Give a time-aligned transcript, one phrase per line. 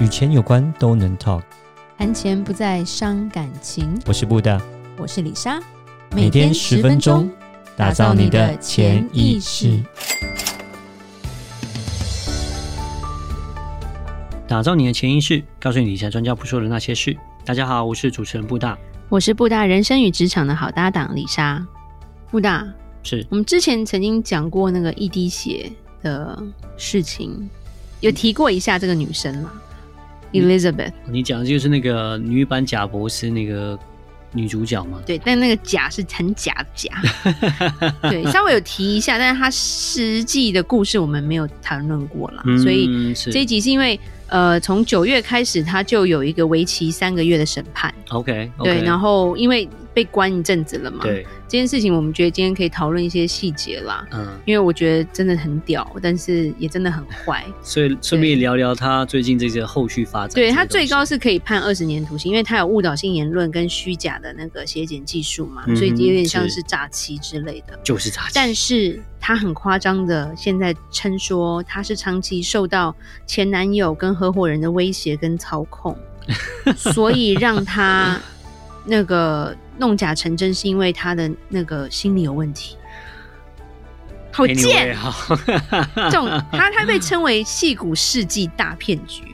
[0.00, 1.42] 与钱有关都能 talk，
[1.96, 3.96] 谈钱不再伤感情。
[4.06, 4.60] 我是布大，
[4.98, 5.60] 我是李莎，
[6.10, 7.30] 每天十分钟，
[7.76, 9.80] 打造你的潜意识，
[14.48, 17.16] 打造你的潜意识，告诉你理财专家不说的那些事。
[17.44, 18.76] 大家好，我是主持人布大，
[19.08, 21.64] 我是布大人生与职场的好搭档李莎。
[22.32, 22.66] 布大，
[23.04, 23.24] 是。
[23.30, 25.70] 我们之前曾经讲过那个一滴血
[26.02, 26.42] 的
[26.76, 27.48] 事情，
[28.00, 29.52] 有提过一下这个女生嘛
[30.34, 33.78] ？Elizabeth，你讲的就是那个女版贾博士那个
[34.32, 35.00] 女主角吗？
[35.06, 36.90] 对，但那个假是很假的假，
[38.10, 47.94] 对，稍微有提一下，但是她实际的故事我们没有谈论过啦，嗯、所以这一集是因为呃，从九月开始，他就有一个为期三个月的审判。
[48.10, 48.64] OK，, okay.
[48.64, 49.68] 对，然后因为。
[49.94, 51.04] 被关一阵子了嘛？
[51.04, 54.06] 对，这件事情我们觉得今天可以讨论一些细节啦。
[54.10, 57.44] 嗯，因为我觉得真的很屌，但是也真的很坏。
[57.62, 60.34] 所以顺便聊聊他最近这些后续发展。
[60.34, 67.78] 对，他最高是可以判二十年徒刑，因为他有误导性言论跟虚假的那个写检技术嘛，嗯、所以有点像是诈欺之类的。
[67.84, 68.32] 就是诈欺。
[68.34, 72.94] 但是他很夸张的，现在称说他是长期受到
[73.26, 75.96] 前男友跟合伙人的威胁跟操控，
[76.76, 78.20] 所以让他
[78.84, 79.54] 那个。
[79.76, 82.76] 弄假成真是因为他的那个心理有问题，
[84.30, 84.96] 好贱
[85.96, 89.24] 这种他他被称为戏骨世纪大骗局，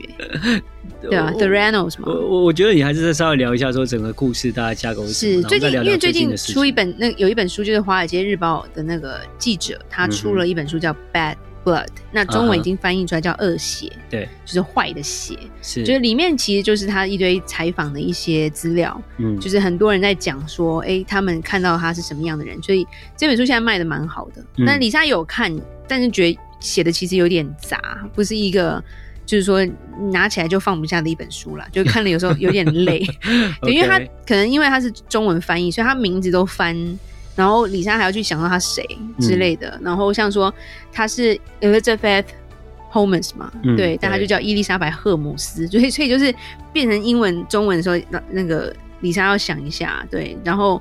[0.99, 2.07] 对啊，The Reynolds 嘛。
[2.07, 11.35] 我我觉得你还是再稍微聊一下说整个故事大概架构是，是最近因为最近出一本那有一本书就是《华尔街日报》的那个记者他出了一本书叫《Bad》。
[11.63, 24.43] Blood，那中文已经翻译出来叫恶血，啊、对，就是坏的血，是，就是里面其实就是他一堆采访的一些资料，嗯，就是很多人在讲说，哎、欸，他们看到他是什么样的人，所以这本书现在卖的蛮好的。
[24.57, 25.55] 那、嗯、里莎有看，
[25.87, 27.79] 但是觉得写的其实有点杂，
[28.15, 28.83] 不是一个
[29.25, 29.63] 就是说
[30.11, 32.99] 拿起来就放不下的一本书啦，就看了有时候有点累，
[33.61, 36.75] 对，因为他可能因为他是中文翻译，所以他名字都翻。
[37.41, 38.85] 然后李莎还要去想到他谁
[39.19, 40.53] 之类的，嗯、然后像说
[40.93, 42.25] 他是 Elizabeth
[42.91, 46.31] Holmes 嘛，嗯、对，但他就叫伊丽莎白·赫姆斯， 所以所以就是
[46.71, 50.79] 变成英文中文的时候，那那个李莎要想一下，对，然后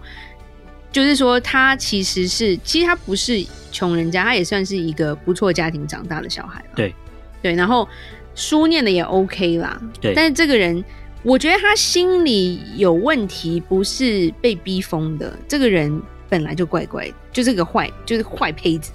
[0.93, 6.95] 就是说他其实是，其实他不是穷人家，他也算是一个不错家庭长大的小孩，对。
[7.43, 7.89] 对，然后
[8.35, 10.85] 书念的也 OK 啦，对，但是这个人，
[11.23, 16.03] 我觉得他心里有问题，不是被逼疯的，这个人。
[16.31, 18.93] 本来就怪怪的，就是个坏，就是坏胚子。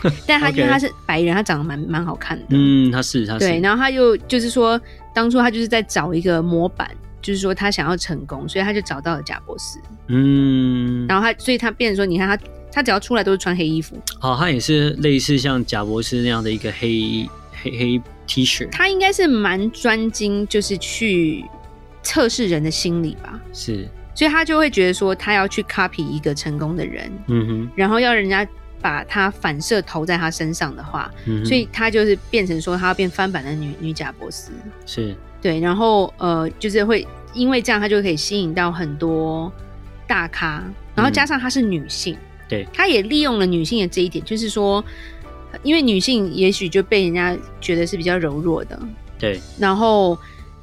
[0.26, 2.46] 但他因为他是白人，他长得蛮蛮好看的。
[2.50, 3.40] 嗯，他是他是。
[3.40, 4.80] 对，然后他又就是说，
[5.12, 6.88] 当初他就是在找一个模板，
[7.20, 9.78] 就是说他想要成功，所以他就找到了贾博士。
[10.06, 12.38] 嗯，然后他，所以他变成说，你看他，
[12.72, 14.00] 他只要出来都是穿黑衣服。
[14.20, 17.28] 好，他也是类似像贾博士那样的一个黑
[17.60, 18.70] 黑黑 T 恤。
[18.70, 21.44] 他应该是蛮专精，就是去
[22.02, 23.38] 测试人的心理吧。
[23.52, 23.86] 是。
[24.18, 28.44] 所以他就会觉得说，他要去 copy 一个成功的人，嗯哼，然后要人家
[28.80, 34.50] 把他反射投在他身上的话，嗯哼，所以他就是变成说，他要变翻版的女女贾博士，
[34.84, 35.14] 是。
[35.40, 39.52] 对，然后呃，就是会因为这样，他就可以吸引到很多
[40.04, 40.64] 大咖，
[40.96, 42.18] 然后加上她是女性，嗯、
[42.48, 44.84] 对，她也利用了女性的这一点，就是说，
[45.62, 48.76] 因为女性也许就被人家觉得是比较柔弱的，
[49.16, 50.18] 对，然后。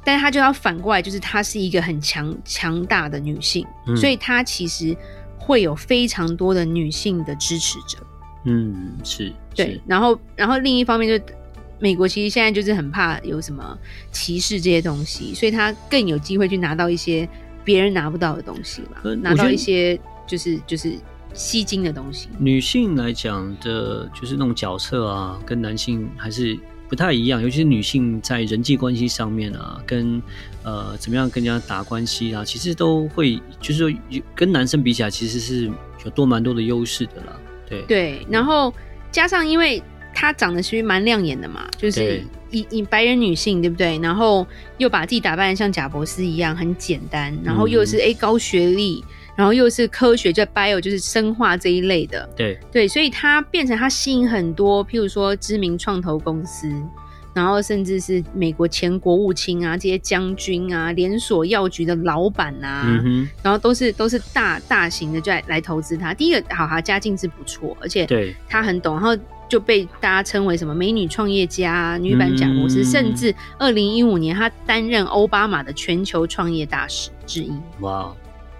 [0.06, 4.96] 但是她就要反过来，就是她是一个很强强大的女性，嗯、所以她其实
[5.36, 7.98] 会有非常多的女性的支持者。
[8.44, 9.66] 嗯，是，对。
[9.66, 11.34] 是然后，然后另一方面，就
[11.80, 13.76] 美国其实现在就是很怕有什么
[14.12, 17.28] 歧视这些东西，所以她更有机会去拿到一些
[17.64, 20.92] 别人拿不到的东西吧，嗯、拿到一些就是就是
[21.34, 22.28] 吸睛的东西。
[22.38, 26.56] 女性来讲的，就是那种角色啊，跟男性还是。
[26.88, 30.22] 不太一样，尤其是女性在人际关系上面啊，跟
[30.62, 34.00] 呃怎么样跟人家打关系啊，其实都会就是说
[34.34, 35.70] 跟男生比起来，其实是
[36.04, 37.36] 有多蛮多的优势的啦。
[37.68, 38.72] 对对，然后
[39.10, 39.82] 加上因为
[40.14, 43.98] 她长得其实蛮亮眼的嘛，就是以以白人女性对不对？
[43.98, 44.46] 然后
[44.78, 49.04] 又把自己打扮得像贾博斯一样很简单，然后又是哎、嗯、高学历。
[49.36, 56.72] 然后又是科学，就 bio 就是生化这一类的，对对，所以它变成它吸引很多，譬如说知名创投公司，
[57.34, 62.98] 然后甚至是美国前国务卿啊，这些将军啊，连锁药局的老板啊，
[63.42, 66.14] 然后都是都是大大型的就来来投资他。
[66.14, 69.14] 第一个，好，他家境是不错，而且对他很懂，然后
[69.50, 77.52] 就被大家称为什么美女创业家、女版贾伯斯，嗯、甚至二零一五年他担任奥巴马的全球创业大使之一。
[77.80, 78.16] 哇。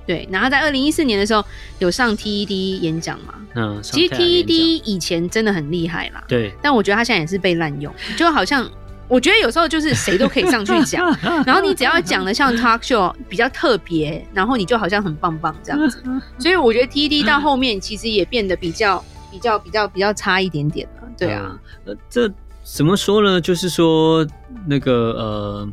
[0.06, 1.44] 对，然后在二零一四年的时候
[1.80, 3.34] 有上 TED 演讲嘛？
[3.54, 6.22] 嗯，其实 TED 以前真的很厉害啦。
[6.28, 8.70] 对，但我觉得他现在也是被滥用，就好像
[9.08, 11.04] 我觉得有时候就是谁都可以上去讲，
[11.44, 16.02] 然后你只要讲的像 talk show 比较特别，然后你就好像很棒棒这样子。
[16.38, 21.08] 所以我觉得 TED 到后面其实也变得比较比较比较比较差一点点了。
[21.18, 22.30] 对啊，呃，这
[22.62, 23.40] 怎么说呢？
[23.40, 24.26] 就是说
[24.66, 25.68] 那个呃，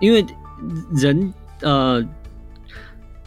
[0.00, 0.24] 因为
[0.94, 2.02] 人呃。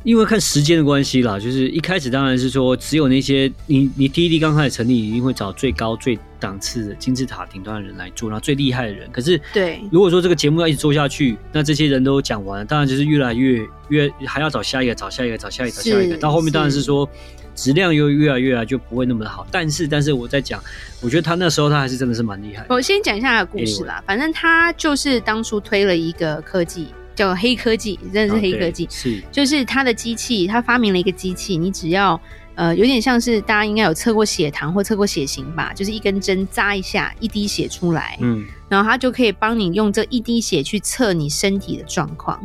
[0.03, 9.07] 因为看时间的关系啦，就是一开始当然是说，只有那些你你 TED 刚开始成立，一定会找最高最档次的金字塔顶端的人来做，然后最厉害的人。
[9.11, 16.17] 可是，对，如果说这个节目要一直做下去，那这些人都讲完了，当然就是越来越越还要找下一个，找下一个，找下一个，找下一个。
[16.17, 17.07] 到后面当然是说
[17.53, 19.45] 质量又越来越来就不会那么的好。
[19.51, 20.59] 但是，但是我在讲，
[20.99, 22.65] 我觉得他那时候他还是真的是蛮厉害。
[22.69, 26.87] 我先讲一下他的故事啦，反正他就是当初推了一个科技。
[27.15, 29.21] 叫黑科技，真的是黑科技，是。
[29.31, 32.19] 就是他的机器，他发明了一个机器，你只要
[32.55, 42.39] 呃，有点像是大家应该有测过血糖或测过血型吧，就是一根针扎一下，一滴血出来，嗯，然后他就可以帮你用这一滴血去测你身体的状况。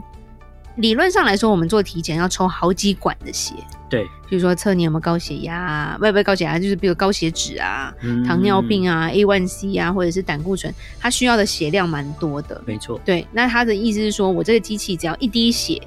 [0.76, 3.54] 理论上来说，我们做体检要抽好几管的血，
[3.88, 13.00] 对，比如说测你有没有高血压啊，不不高血压，就是比如高血脂啊、嗯、糖尿病啊、A1C 啊，或者是胆固醇，它需要的血量蛮多的，没错。
[13.04, 15.80] 对，那他的意思是说，我这个机器只要一滴血。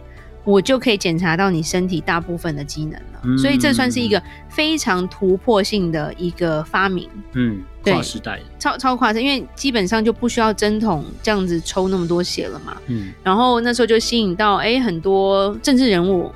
[0.44, 7.10] 我就可以检查到你身体大部分的机能了，嗯，所以这算是一个非常突破性的一个发明。
[7.34, 12.78] 嗯，跨时代，超超跨时代，因为基本上就不需要针筒这样子抽那么多血了嘛。
[12.88, 16.32] 嗯，然后那时候就吸引到哎、欸、很多政治人物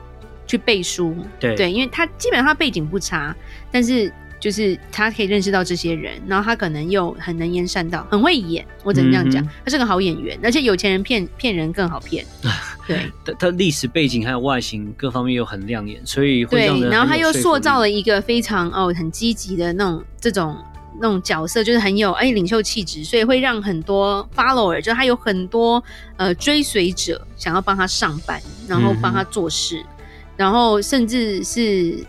[0.45, 1.15] 去背书。
[1.39, 3.35] 对对，因为他基本上他背景不差，
[3.71, 4.11] 但是。
[4.43, 8.67] 就是他可以认识到这些人，然后他可能又很能言善道，很会演。
[8.83, 12.25] 我只能这样讲，嗯，他是个好演员，而且有钱人骗骗人更好骗。
[12.85, 16.89] 对，他他历史背景还有外形各方面又很亮眼，所以会对。
[16.89, 20.57] 然后他又塑造了一个非常哦很积极的那种这种
[20.99, 25.81] 那种角色，就是很有哎领袖气质，所以会让很多 follower，就他有很多
[26.17, 30.05] 呃追随者想要帮他上班，然后帮他做事，嗯，
[30.35, 32.05] 然后甚至是。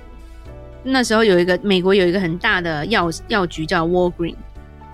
[0.84, 4.36] 那时候有一个美国有一个很大的药药局叫 Walgreen，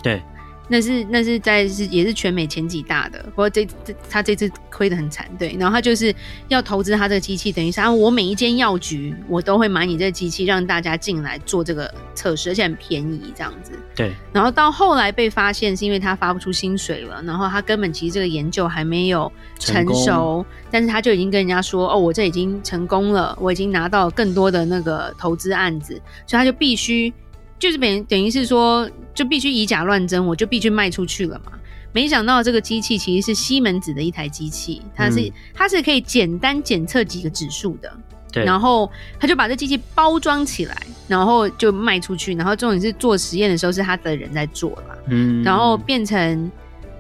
[0.02, 0.22] 对。
[0.72, 5.56] 那是那是在是也是全美前几大的，不过这这他这次亏得很惨，对。
[5.58, 6.14] 然后他就是
[6.46, 13.72] 要投资他这个机器，等于是啊，我每一间药局我都会买你这个机器，让大家进来做这个测试，而且很便宜这样子。
[13.96, 14.12] 对。
[14.32, 27.12] 然后到后来被发现是因为他发不出薪水了，然后他根本其实这个研究还没有成熟，成但是他就已经跟人家说哦，我这已经成功了，我已经拿到更多的那个投资案子，所以他就必须。
[27.60, 31.52] 就是等于等于是说，就必须以假乱真，我就必须卖出去了嘛。
[31.92, 37.92] 没想到这个机器其实是西门子的一台机器，它是、嗯、它是可以简单检测几个指数的。
[38.32, 38.44] 对。
[38.44, 40.76] 然后他就把这机器包装起来，
[41.08, 42.32] 然后就卖出去。
[42.34, 45.42] 然后重点是做实验的时候是他的人在做了，嗯。
[45.42, 46.50] 然后变成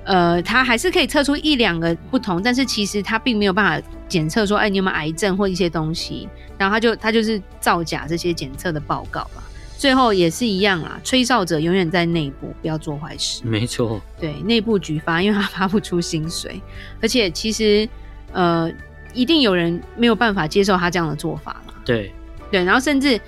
[0.04, 6.28] 呃，他还是可以测出一两个不同，但是其实他并没有办法检测说，哎，你有没有癌症或一些东西。
[6.58, 9.44] 然后他就他就是造假这些检测的报告吧。
[9.80, 13.40] 最后也是一样啦，吹哨者永远在内部，不要做坏事。
[13.46, 16.60] 没错，对，内部举发，因为他发不出薪水，
[17.00, 17.88] 而且其实
[18.30, 18.70] 呃，
[19.14, 21.74] 一定有人没有办法接受他这样的做法了。
[21.82, 22.12] 对
[22.50, 23.18] 对，然后甚至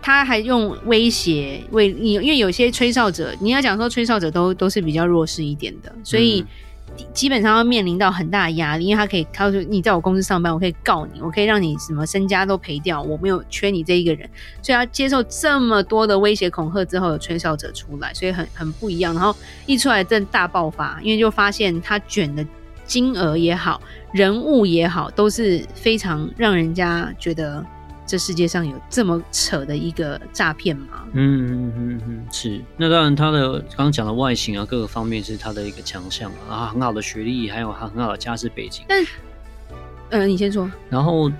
[0.00, 6.40] 他还用威胁为你，因为有些吹哨者，你要讲说吹哨者都都是比较弱势一点的，所以。
[6.40, 6.46] 嗯
[7.12, 14.28] 基本上要面临到很大的压力，因为他可以，他说你在我公司上班，我可以告你，我可以让你什么身家都赔掉，我没有缺你这一个人，
[14.62, 19.14] 所以他接受这么多的威胁恐吓之后，有吹哨者出来，所以很很不一样。
[19.14, 19.34] 然后
[19.66, 22.44] 一出来真大爆发，因为就发现他卷的
[22.84, 23.80] 金额也好，
[24.12, 27.64] 人物也好，都是非常让人家觉得。
[28.06, 31.04] 这世界上有这么扯的一个诈骗吗？
[31.12, 32.60] 嗯嗯嗯嗯，是。
[32.76, 38.84] 那当然，他的刚刚讲的外形啊，各个方面是他的一个强项啊，很好的学历，还有他很好的家世背景。
[38.88, 39.04] 但，
[40.10, 40.70] 呃，你先说。
[40.88, 41.30] 然后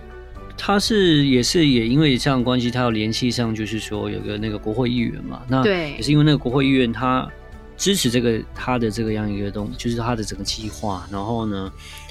[0.59, 5.43] 他是也是也因为这样的关系，他要联系上，就是说有个那个国会议员嘛。
[5.49, 7.29] 那对，也是因为那个国会议员他
[7.77, 11.07] 支持这个他的这个样一个东，就是他的整个计划。
[11.13, 11.71] 然后呢，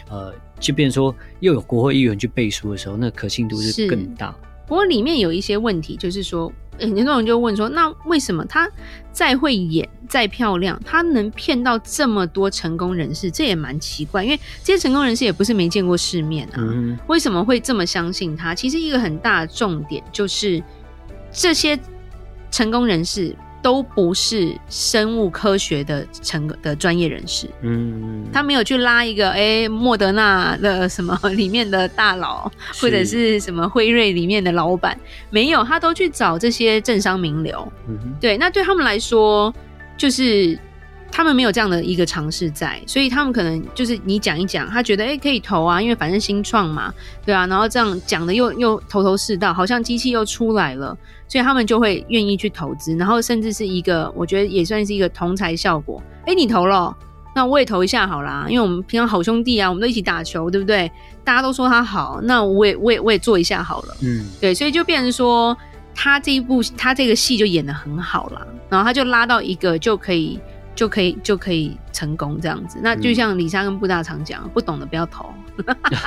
[0.09, 4.35] 呃，就变说又有国会议员去背书的时候，那可信度是更大。
[4.67, 8.67] 不过里面有一些问题，就是说，很多人就问说，那为什么他
[9.12, 13.29] 再会演、再漂亮，他能骗到这么多成功人士？
[13.29, 18.55] 这也蛮奇怪，因为这些成功人士也不是没见过世面啊，嗯、为什么会这么相信他？
[18.55, 20.63] 其实一个很大的重点就是
[21.31, 21.79] 这些
[22.50, 23.35] 成功人士。
[23.65, 32.48] 都不是生物科学的成的专业人士，嗯，他没有去拉一个哎、欸，莫德纳的什么里面的大佬，
[32.79, 34.95] 或者是什么辉瑞里面的老板，
[35.31, 39.51] 没有，他都去找这些政商名流，嗯，对，那对他们来说，
[39.98, 40.55] 就是
[41.15, 46.93] 他们没有这样的一个尝试在，所以他们可能就是你讲一讲，他觉得哎、欸、可以投啊，因为反正新创嘛，
[47.25, 50.88] 对啊，然后这样讲的又又头头是道，好像机器又出来了，
[51.25, 56.03] 所以他们就会愿意去投资，然后甚至是一个我觉得也算是一个同财效果。
[56.24, 56.93] 哎、欸，你投了，
[57.34, 60.91] 那我也投一下好啦，因为我们平常好兄弟啊，我们都一起打球，对不对？
[61.24, 65.57] 大家都说他好，那我也我也我也做一下好了，嗯，对，所以就变成说
[65.93, 70.38] 他这一部他这个戏就演得很好啦，然后他就拉到一个就可以。
[70.75, 75.34] 就可以就可以成功这样子，那就像李莎跟布大常讲，不懂的不要投，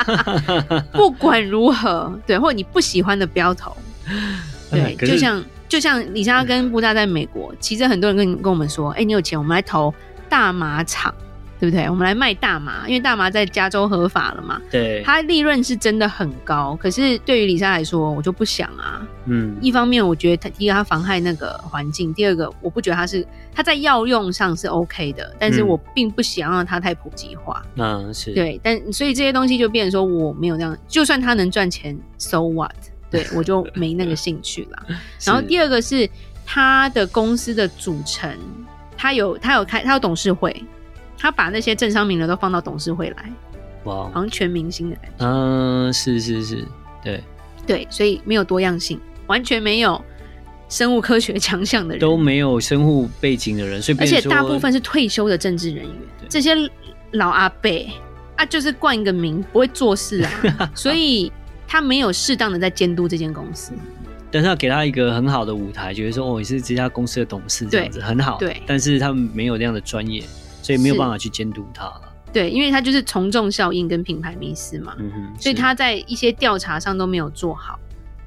[0.92, 3.76] 不管如何，对，或者你不喜欢的不要投，
[4.70, 9.92] 对，就像就像李莎跟布大在美国，其实很多人跟跟我们说，哎、欸，你有钱，我们来投
[10.28, 11.12] 大马厂。
[11.60, 11.88] 对不对？
[11.88, 14.60] 我们来卖大麻，因为大麻在加州合法了嘛。
[14.70, 16.78] 对，它利润是真的很高。
[16.80, 19.06] 可是对于李莎来说，我就不想啊。
[19.26, 27.62] 嗯，一方面我觉得它第一个它妨害那个环境，第二个我不觉得它是它在药用上是 OK 的，但是我并不想让它太普及化。
[27.76, 28.32] 嗯，是。
[28.32, 32.72] 对，但所以这些东西就变成说我没有那样，就算它能赚钱，so what？
[33.10, 34.86] 对我就没那个兴趣了。
[35.24, 36.08] 然后第二个是
[36.46, 38.30] 它的公司的组成，
[38.96, 40.54] 它有它有开它有董事会。
[41.18, 43.32] 他把那些政商名流都放到董事会来，
[43.84, 45.26] 哇，好像全明星的感觉。
[45.26, 46.64] 嗯，是是是，
[47.04, 47.22] 对。
[47.66, 50.02] 对，所以没有多样性，完全没有
[50.70, 55.94] 生物科学强项的人，都没有生物背景的人，所以而且大部分是退休的政治人员，
[56.30, 56.54] 这些
[57.10, 57.68] 老阿伯
[58.36, 60.22] 啊，就是冠一个名，不会做事
[60.56, 61.30] 啊， 所以
[61.66, 63.74] 他没有适当的在监督这间公司。
[64.30, 70.22] 但是要给他一个很好的舞台，觉得说哦，你是这家公司的董事这样子很好，对，但是他们没有那样的专业。
[70.62, 72.02] 所以没有办法去监督他了。
[72.30, 77.78] 对，因为他就是从众效应跟品牌迷失嘛，嗯哼，所以他在一些调查上都没有做好。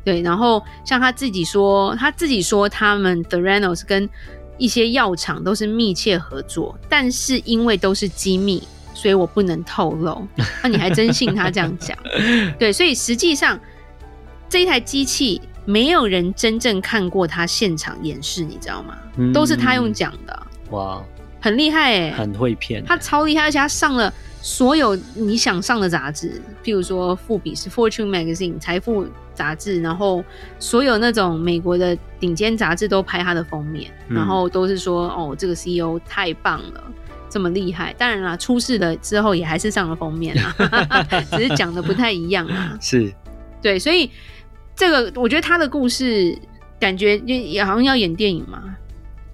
[0.03, 4.09] 对，然后像他自己说，他自己说他们 Theranos 跟
[4.57, 8.63] 一些药厂都是密切合作，但是因为都是机密，
[8.95, 10.27] 所以我不能透露。
[10.63, 11.95] 那你还真信他这样讲？
[12.57, 13.59] 对，所以实际上
[14.49, 18.97] 这一台机器没有人真正看过他现场演示，你知道吗？
[19.17, 20.47] 嗯、都是他用讲的。
[20.71, 20.99] 哇。
[21.41, 30.23] 很厉害哎、欸，很会骗，他超厉害，而且他上了所有你想上的杂志，譬如说富比士 （Fortune Magazine） 财富杂志，然后
[30.59, 36.83] 所有那种美国的顶尖杂志都拍他的封面，嗯、然后都是说哦，这个 CEO 太棒了，
[37.29, 37.93] 这么厉害。
[37.97, 42.77] 当然啦，出事了之后也还是上了封面啊， 只是讲的不太一样啊。
[42.79, 43.11] 是，
[43.61, 44.09] 对，所以
[44.75, 46.37] 这个我觉得他的故事
[46.79, 48.75] 感觉也也好像要演电影嘛。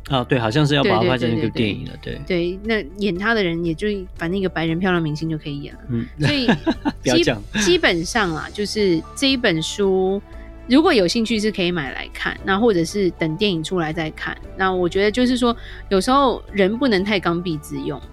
[0.10, 2.22] 啊，对，好像是要把它拍成一个电影了，对。
[2.26, 6.48] 对，那演他的人也就反正一个白人漂亮明星就可以演了，嗯，所以
[7.04, 10.22] 不要讲基本上啊，就是这一本书，
[10.70, 14.38] 如果有兴趣是可以买来看，那或者是等电影出来再看。
[14.56, 15.54] 那我觉得就是说，
[15.90, 18.08] 有时候人不能太刚愎自用嘛，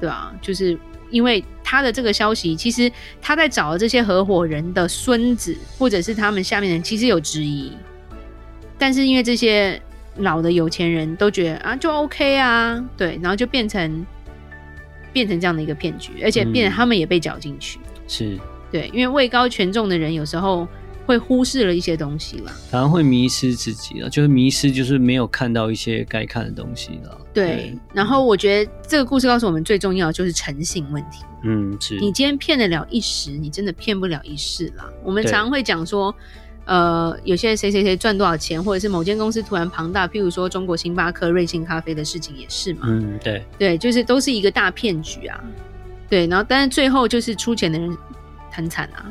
[0.00, 0.78] 对啊，就是
[1.10, 7.70] 因为他的这个消息，其实他在找的这些合伙人的孙子，或者是他们下面的人，其实有质疑，
[8.78, 9.78] 但是因为这些。
[10.18, 14.06] 老的有钱人都觉得啊，就 OK 啊，对，然后就变成
[15.12, 18.38] 变成这样的一个骗局，而且变成他们也被搅进去，嗯、是
[18.70, 20.68] 对，因为位高权重的人有时候
[21.04, 27.20] 会忽视了一些东西了，反而会迷失自己了，就是迷失，就是没有看到一些该看的东西了。
[27.32, 31.24] 对，对，然后我觉得这个故事告诉我们最重要的就是诚信问题。
[31.42, 34.84] 嗯，是你今天骗得了一时，你真的骗不了一世了。
[35.02, 36.14] 我们常常会讲说。
[36.64, 42.80] 呃，有些谁谁谁赚多少钱，或者是某间公司突然庞大，譬如说中国星巴克、瑞幸咖啡的事情也是嘛。
[42.84, 45.42] 嗯，对，对，就是都是一个大骗局啊。
[46.08, 47.96] 对，然后但是最后就是出钱的人
[48.50, 49.04] 很惨啊。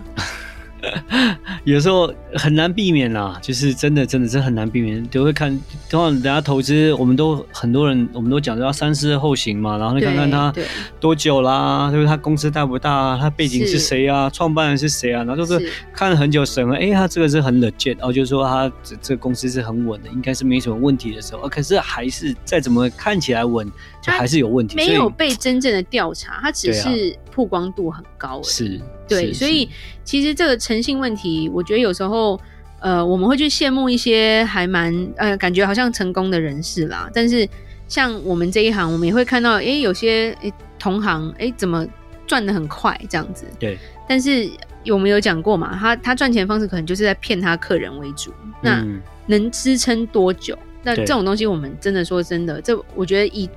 [1.63, 5.03] 有时候很难避免啦，就是真的，真的是很难避免。
[5.07, 5.49] 都会看，
[5.89, 9.77] 通常人家投资，我们都很多人，我们都讲要三思后行嘛。
[9.77, 10.53] 然后你看看他
[10.99, 12.07] 多久啦，对不对？
[12.07, 13.17] 他公司大不大？
[13.17, 14.29] 他背景是谁啊？
[14.29, 15.23] 创办人是谁啊？
[15.23, 23.65] 然后就是看了很久，审核，哎，他这个是很 legit，然后就是说他这这个公司是很稳的，应该是没什么问题的时候，可是还是再怎么看起来稳，
[24.01, 24.75] 就还是有问题。
[24.75, 28.41] 没有被真正的调查，他只是曝光度很高。
[28.43, 28.79] 是。
[29.07, 29.67] 对，所以
[30.03, 32.39] 其实这个诚信问题，我觉得有时候，
[32.79, 37.09] 呃，我们会去羡慕一些还蛮呃，感觉好像成功的人士啦。
[37.13, 37.47] 但是
[37.87, 41.85] 像我们这一行，我们也会看到，哎，有些哎同行，哎，怎么
[42.27, 43.45] 赚的很快这样子？
[43.59, 43.77] 对。
[44.07, 44.49] 但是
[44.87, 45.75] 我们有讲过嘛？
[45.77, 48.85] 他他赚钱方式可能就是在骗他客人为主，那
[49.25, 50.57] 能支撑多久？
[50.83, 53.49] 那这种东西，我们真的说真的，这我觉得以。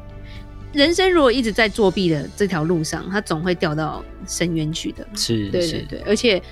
[0.73, 5.07] 人生如果一直在作弊的这条路上，他总会掉到深渊去的。
[5.15, 6.43] 是，对对对，而且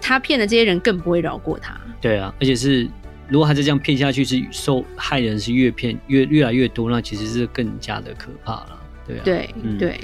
[0.00, 1.78] 他骗的这些人更不会饶过他。
[2.00, 2.88] 对啊，而且是
[3.28, 8.80] 如果他再这样骗下去，是受害人是越骗越越来越多，那其实是更加的可怕了。
[9.06, 10.00] 对啊，对、嗯、对，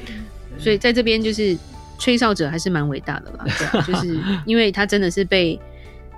[0.59, 1.57] 所以在这边就是
[1.99, 5.59] 吹哨者还是蛮伟大的啦，对啊，就是因为他真的是被。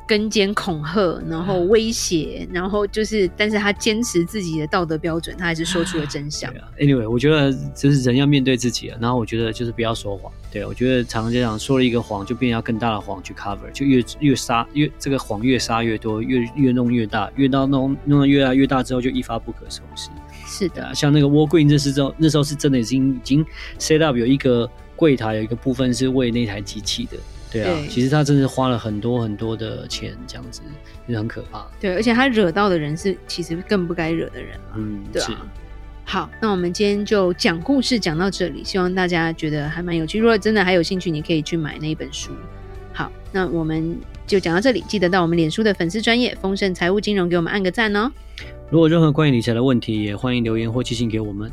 [0.08, 6.50] 跟监恐吓，然后威胁，然后就是，但是他坚持自己的道德标准，他还是说出了真相。
[6.56, 10.32] 啊，Anyway，我觉得就是人要面对自己，然后我觉得就是不要说谎。
[10.50, 20.08] 对，我觉得常常这样说了一个谎，就变要更大的谎去 cover，就越越撒越这个谎越撒越多，越越弄越大，越到弄弄得越来越大之后，就一发不可收拾。
[20.46, 23.44] 是的，啊、像那个 Walgreens 这时候，那时候是真的已经已经
[23.78, 27.18] set up 有一个柜台，有一个部分是为那台机器的。
[27.50, 30.60] 对啊，对，其实他真的花了很多很多的钱，这样子
[31.08, 31.66] 就很可怕。
[31.80, 34.76] 对，而且他惹到的人是其实更不该惹的人嘛。
[34.76, 35.46] 嗯，对啊。
[36.04, 40.18] 好，那我们今天就讲故事讲到这里，希望大家觉得还蛮有趣。
[40.18, 42.32] 如果真的还有兴趣，你可以去买那一本书。
[42.94, 48.10] 好，那我们就讲到这里，记得到我们脸书的粉丝专业丰盛财务金融给我们按个赞哦。
[48.70, 51.52] 如果任何关于理财的问题，也欢迎留言或寄信给我们。